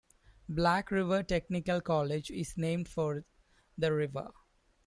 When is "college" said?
1.79-2.31